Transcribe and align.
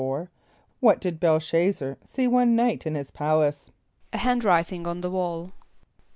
= 0.43 0.45
What 0.79 0.99
did 0.99 1.19
B[)e]l 1.19 1.37
sh[)a]z´zar 1.37 1.95
see 2.03 2.27
one 2.27 2.55
night 2.55 2.87
in 2.87 2.95
his 2.95 3.11
palace? 3.11 3.69
=A 4.11 4.17
hand 4.17 4.43
writing 4.43 4.87
on 4.87 5.01
the 5.01 5.11
wall. 5.11 5.51